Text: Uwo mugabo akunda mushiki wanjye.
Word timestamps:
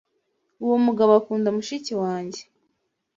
Uwo 0.63 0.75
mugabo 0.85 1.11
akunda 1.19 1.49
mushiki 1.55 1.93
wanjye. 2.01 2.41